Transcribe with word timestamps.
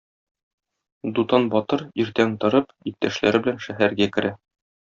Дутан 1.19 1.45
батыр, 1.55 1.85
иртән 2.05 2.35
торып, 2.45 2.75
иптәшләре 2.93 3.45
белән 3.47 3.63
шәһәргә 3.67 4.13
керә. 4.17 4.37